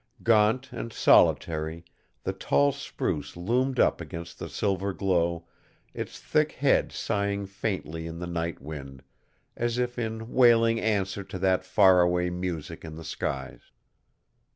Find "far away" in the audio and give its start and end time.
11.63-12.31